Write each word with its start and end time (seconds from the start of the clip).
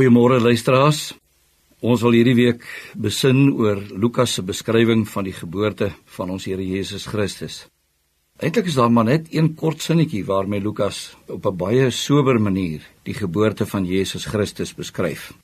Goeiemôre 0.00 0.38
luisteraars. 0.40 1.10
Ons 1.84 2.00
wil 2.00 2.14
hierdie 2.16 2.32
week 2.38 2.62
besin 2.96 3.50
oor 3.52 3.82
Lukas 3.92 4.38
se 4.38 4.40
beskrywing 4.48 5.02
van 5.04 5.26
die 5.26 5.34
geboorte 5.36 5.90
van 6.14 6.32
ons 6.32 6.46
Here 6.48 6.64
Jesus 6.64 7.04
Christus. 7.04 7.58
Eintlik 8.40 8.70
is 8.72 8.78
daar 8.80 8.88
maar 8.88 9.10
net 9.10 9.28
een 9.28 9.50
kort 9.60 9.84
sinnetjie 9.84 10.22
waarmee 10.24 10.64
Lukas 10.64 11.02
op 11.28 11.44
'n 11.44 11.56
baie 11.56 11.90
sober 11.90 12.40
manier 12.40 12.80
die 13.04 13.12
geboorte 13.12 13.66
van 13.66 13.84
Jesus 13.84 14.24
Christus 14.24 14.72
beskryf. 14.72 15.34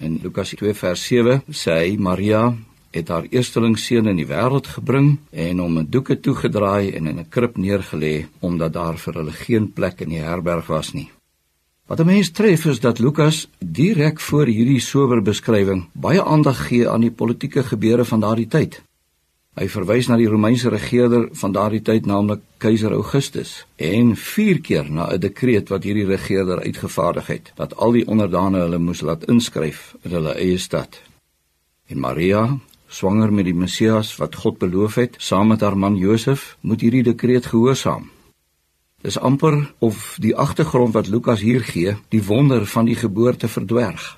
In 0.00 0.20
Lukas 0.22 0.52
2 0.52 0.74
vers 0.74 1.06
7 1.06 1.42
sê 1.48 1.80
hy 1.80 1.96
Maria 1.96 2.54
het 2.92 3.08
haar 3.08 3.24
eerstelingsseun 3.30 4.06
in 4.06 4.16
die 4.16 4.28
wêreld 4.28 4.66
gebring 4.66 5.16
en 5.32 5.58
hom 5.58 5.78
in 5.78 5.88
doeke 5.88 6.20
toegedraai 6.20 6.92
en 6.92 7.06
in 7.06 7.18
'n 7.18 7.28
krib 7.28 7.56
neergelê 7.56 8.26
omdat 8.40 8.72
daar 8.72 8.98
vir 8.98 9.14
hulle 9.14 9.32
geen 9.32 9.72
plek 9.72 10.00
in 10.00 10.08
die 10.08 10.20
herberg 10.20 10.66
was 10.66 10.92
nie. 10.92 11.08
Wat 11.88 12.00
'n 12.00 12.06
mens 12.06 12.30
tref 12.30 12.64
is 12.64 12.80
dat 12.80 12.98
Lukas 12.98 13.48
direk 13.58 14.20
voor 14.20 14.46
hierdie 14.46 14.80
sober 14.80 15.22
beskrywing 15.22 15.88
baie 15.92 16.24
aandag 16.24 16.66
gee 16.66 16.88
aan 16.88 17.00
die 17.00 17.10
politieke 17.10 17.62
gebeure 17.62 18.04
van 18.04 18.20
daardie 18.20 18.46
tyd. 18.46 18.82
Hy 19.54 19.68
verwys 19.68 20.06
na 20.06 20.16
die 20.16 20.28
Romeinse 20.28 20.68
regerder 20.68 21.28
van 21.32 21.52
daardie 21.52 21.82
tyd, 21.82 22.06
naamlik 22.06 22.40
keiser 22.58 22.92
Augustus, 22.92 23.66
en 23.76 24.16
vier 24.16 24.60
keer 24.60 24.90
na 24.90 25.08
'n 25.12 25.20
dekreet 25.20 25.68
wat 25.68 25.82
hierdie 25.82 26.06
regerder 26.06 26.60
uitgevaardig 26.60 27.26
het 27.26 27.52
dat 27.54 27.76
al 27.76 27.92
die 27.92 28.06
onderdane 28.06 28.58
hulle 28.58 28.78
moes 28.78 29.00
laat 29.00 29.24
inskryf 29.24 29.96
in 30.02 30.10
hulle 30.10 30.34
eie 30.34 30.58
stad. 30.58 31.00
En 31.86 32.00
Maria, 32.00 32.58
swanger 32.88 33.32
met 33.32 33.44
die 33.44 33.54
Messias 33.54 34.16
wat 34.16 34.34
God 34.34 34.58
beloof 34.58 34.94
het, 34.94 35.14
saam 35.18 35.48
met 35.48 35.60
haar 35.60 35.78
man 35.78 35.96
Josef, 35.96 36.56
moet 36.60 36.80
hierdie 36.80 37.02
dekreet 37.02 37.46
gehoorsaam. 37.46 38.10
Dis 38.98 39.18
amper 39.18 39.60
of 39.78 40.16
die 40.18 40.32
agtergrond 40.34 40.94
wat 40.96 41.06
Lukas 41.06 41.40
hier 41.46 41.62
gee, 41.62 41.94
die 42.10 42.22
wonder 42.26 42.64
van 42.66 42.88
die 42.88 42.96
geboorte 42.98 43.48
verdwerg. 43.48 44.16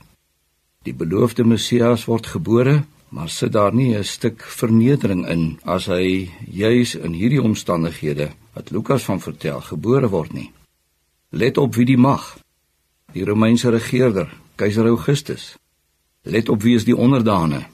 Die 0.89 0.95
beloofde 0.97 1.45
Messias 1.45 2.07
word 2.09 2.31
gebore, 2.33 2.85
maar 3.13 3.29
sit 3.29 3.53
daar 3.53 3.75
nie 3.75 3.93
'n 3.97 4.05
stuk 4.05 4.41
vernedering 4.43 5.27
in 5.29 5.59
as 5.65 5.87
hy 5.87 6.31
juis 6.49 6.95
in 6.95 7.13
hierdie 7.13 7.43
omstandighede 7.43 8.31
wat 8.55 8.71
Lukas 8.71 9.05
van 9.05 9.21
vertel 9.21 9.61
gebore 9.61 10.09
word 10.09 10.33
nie. 10.33 10.51
Let 11.31 11.59
op 11.59 11.75
wie 11.75 11.87
die 11.87 11.99
mag. 11.99 12.39
Die 13.13 13.25
Romeinse 13.25 13.71
regerder, 13.71 14.33
keiser 14.57 14.87
Augustus. 14.87 15.57
Let 16.23 16.49
op 16.49 16.63
wie 16.63 16.75
is 16.75 16.85
die 16.85 16.97
onderdane? 16.97 17.67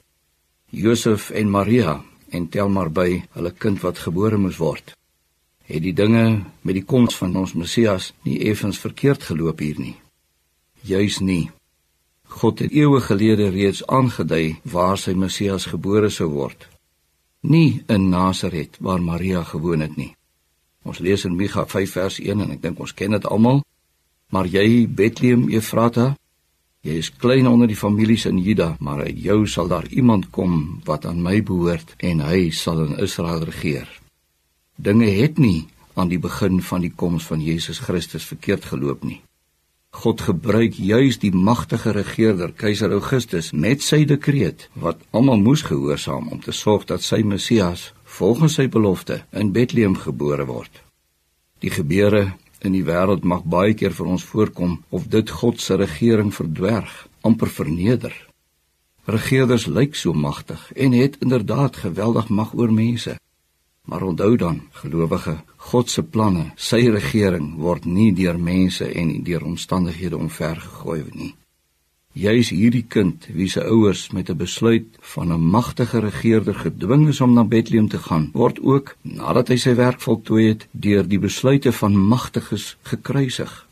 Josef 0.71 1.31
en 1.31 1.51
Maria 1.51 2.03
en 2.31 2.49
tel 2.49 2.69
maar 2.69 2.91
by 2.91 3.23
hulle 3.31 3.51
kind 3.51 3.81
wat 3.81 3.99
gebore 3.99 4.37
moes 4.37 4.57
word 4.57 4.97
het 5.67 5.83
die 5.83 5.95
dinge 5.95 6.43
met 6.63 6.75
die 6.79 6.85
koms 6.85 7.17
van 7.19 7.35
ons 7.37 7.55
Messias 7.59 8.13
nie 8.27 8.39
effens 8.51 8.79
verkeerd 8.79 9.27
geloop 9.27 9.63
hier 9.63 9.79
nie. 9.81 9.97
Juis 10.87 11.19
nie. 11.21 11.51
God 12.27 12.63
het 12.63 12.75
eeue 12.75 13.01
gelede 13.01 13.49
reeds 13.51 13.83
aangedui 13.87 14.57
waar 14.63 14.99
sy 14.99 15.15
Messias 15.15 15.67
gebore 15.71 16.11
sou 16.11 16.29
word. 16.31 16.69
Nie 17.43 17.83
in 17.91 18.09
Nasaret 18.11 18.79
waar 18.81 19.03
Maria 19.03 19.43
gewoon 19.43 19.83
het 19.83 19.97
nie. 19.97 20.13
Ons 20.87 21.03
lees 21.03 21.25
in 21.27 21.37
Micha 21.37 21.67
5 21.67 21.97
vers 21.99 22.21
1 22.23 22.45
en 22.45 22.55
ek 22.55 22.63
dink 22.63 22.81
ons 22.83 22.95
ken 22.95 23.17
dit 23.17 23.27
almal. 23.27 23.63
Maar 24.31 24.47
jy 24.51 24.87
Bethlehem 24.87 25.47
Efrata, 25.55 26.15
jy 26.87 26.99
is 27.03 27.11
klein 27.11 27.47
onder 27.51 27.71
die 27.71 27.79
families 27.79 28.27
in 28.27 28.39
Juda, 28.43 28.75
maar 28.81 29.05
uit 29.07 29.19
jou 29.23 29.45
sal 29.51 29.71
daar 29.71 29.87
iemand 29.91 30.31
kom 30.31 30.81
wat 30.87 31.07
aan 31.07 31.23
my 31.23 31.41
behoort 31.43 31.95
en 31.99 32.23
hy 32.27 32.51
sal 32.51 32.83
in 32.87 32.99
Israel 33.03 33.47
regeer. 33.47 33.87
Dinge 34.77 35.09
het 35.09 35.39
nie 35.39 35.67
aan 35.95 36.09
die 36.09 36.21
begin 36.21 36.61
van 36.63 36.83
die 36.85 36.93
koms 36.93 37.25
van 37.25 37.41
Jesus 37.41 37.79
Christus 37.79 38.27
verkeerd 38.29 38.65
geloop 38.69 39.05
nie. 39.05 39.23
God 39.97 40.21
gebruik 40.21 40.77
juis 40.77 41.17
die 41.23 41.33
magtige 41.33 41.95
regerder 41.97 42.53
keiser 42.53 42.93
Augustus 42.93 43.53
met 43.57 43.81
sy 43.81 44.03
dekreet 44.05 44.67
wat 44.77 45.01
almal 45.17 45.41
moes 45.41 45.65
gehoorsaam 45.65 46.29
om 46.29 46.43
te 46.45 46.53
sorg 46.53 46.85
dat 46.91 47.01
sy 47.03 47.23
Messias 47.25 47.93
volgens 48.19 48.59
sy 48.61 48.69
belofte 48.69 49.23
in 49.33 49.55
Bethlehem 49.57 49.97
gebore 49.97 50.45
word. 50.45 50.83
Die 51.65 51.73
gebeure 51.73 52.35
in 52.61 52.77
die 52.77 52.85
wêreld 52.85 53.25
mag 53.25 53.45
baie 53.49 53.73
keer 53.73 53.97
vir 53.97 54.13
ons 54.13 54.25
voorkom 54.29 54.83
of 54.91 55.09
dit 55.09 55.31
God 55.41 55.61
se 55.61 55.81
regering 55.81 56.35
verdwerg, 56.35 56.93
amper 57.25 57.49
verneder. 57.49 58.13
Regerders 59.09 59.65
lyk 59.67 59.97
so 59.97 60.13
magtig 60.13 60.61
en 60.77 60.93
het 60.93 61.17
inderdaad 61.25 61.81
geweldig 61.87 62.29
mag 62.29 62.53
oor 62.53 62.73
mense. 62.73 63.17
Maar 63.87 64.03
onthou 64.03 64.37
dan, 64.37 64.61
gelowige, 64.83 65.37
God 65.57 65.91
se 65.91 66.03
planne, 66.03 66.51
sy 66.57 66.89
regering 66.91 67.55
word 67.63 67.85
nie 67.87 68.13
deur 68.15 68.39
mense 68.39 68.87
en 68.87 69.11
deur 69.27 69.45
omstandighede 69.47 70.19
omvergegooi 70.19 71.05
nie. 71.15 71.35
Juis 72.17 72.49
hierdie 72.49 72.87
kind, 72.89 73.27
wie 73.37 73.49
se 73.53 73.61
ouers 73.61 74.11
met 74.11 74.31
'n 74.31 74.37
besluit 74.37 74.87
van 75.15 75.33
'n 75.33 75.49
magtige 75.57 75.99
regerder 76.01 76.55
gedwing 76.55 77.09
is 77.09 77.21
om 77.21 77.33
na 77.33 77.45
Bethlehem 77.45 77.89
te 77.89 77.99
gaan, 77.99 78.31
word 78.33 78.59
ook 78.61 78.97
nadat 79.03 79.49
hy 79.49 79.57
sy 79.57 79.75
werk 79.75 80.01
voltooi 80.01 80.49
het, 80.49 80.67
deur 80.71 81.09
die 81.09 81.19
besluite 81.19 81.73
van 81.73 81.97
magtiges 81.97 82.77
gekruisig. 82.83 83.69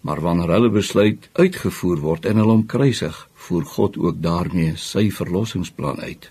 Maar 0.00 0.20
wanneer 0.20 0.50
hulle 0.50 0.70
besluit 0.70 1.28
uitgevoer 1.32 1.98
word 1.98 2.24
en 2.24 2.36
hulle 2.36 2.52
omkruisig, 2.52 3.28
voer 3.34 3.64
God 3.64 3.96
ook 3.96 4.22
daarmee 4.22 4.76
sy 4.76 5.10
verlossingsplan 5.10 6.00
uit. 6.00 6.30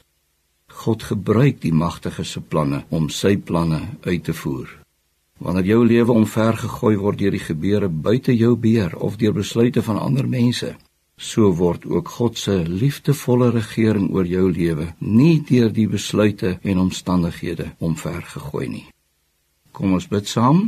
God 0.81 1.03
gebruik 1.03 1.59
die 1.62 1.74
magtige 1.74 2.24
se 2.25 2.42
planne 2.42 2.84
om 2.90 3.09
sy 3.14 3.36
planne 3.38 3.81
uit 4.02 4.24
te 4.25 4.34
voer. 4.34 4.69
Wanneer 5.42 5.68
jou 5.72 5.81
lewe 5.86 6.14
omvergegooi 6.14 6.96
word 7.02 7.19
deur 7.19 7.34
die 7.34 7.44
gebeure 7.44 7.90
buite 7.90 8.34
jou 8.34 8.56
beheer 8.58 8.96
of 8.97 9.19
deur 9.22 9.36
besluite 9.38 9.81
van 9.86 10.00
ander 10.02 10.28
mense, 10.30 10.74
so 11.18 11.52
word 11.58 11.86
ook 11.86 12.09
God 12.18 12.38
se 12.38 12.56
liefdevolle 12.66 13.52
regering 13.53 14.09
oor 14.09 14.25
jou 14.25 14.47
lewe 14.50 14.88
nie 15.00 15.42
deur 15.46 15.69
die 15.74 15.88
besluite 15.90 16.58
en 16.62 16.81
omstandighede 16.81 17.72
omvergegooi 17.80 18.68
nie. 18.69 18.86
Kom 19.72 19.94
ons 19.94 20.09
bid 20.09 20.28
saam. 20.28 20.63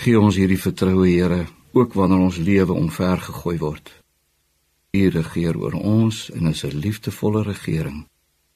Gee 0.00 0.16
ons 0.16 0.36
hierdie 0.40 0.60
vertroue, 0.60 1.08
Here, 1.08 1.44
ook 1.76 1.92
wanneer 1.94 2.24
ons 2.24 2.38
lewe 2.40 2.72
omvergegooi 2.72 3.58
word. 3.60 3.92
U 4.96 5.08
regeer 5.12 5.60
oor 5.60 5.76
ons 5.76 6.30
en 6.34 6.46
is 6.46 6.64
'n 6.64 6.80
liefdevolle 6.80 7.42
regering. 7.42 8.09